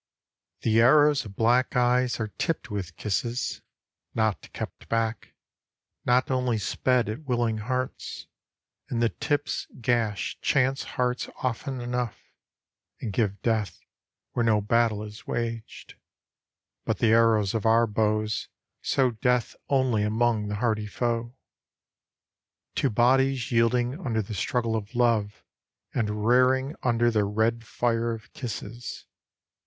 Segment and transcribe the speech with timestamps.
[0.61, 3.61] The arrows of black eyes are tipped with kisses
[4.15, 5.35] Not kept back,
[6.05, 8.25] not only sped at willing hearts,
[8.89, 12.19] And the tips gash chance hearts often enough
[12.99, 13.79] And give death
[14.31, 15.95] where no battle is waged..♦
[16.83, 18.47] But the arrows of our bows
[18.81, 21.35] Sow death only among the hardy foe.
[22.73, 25.43] To bodies yielding under the struggle of love
[25.93, 29.05] And rearing under the red fire of kisses.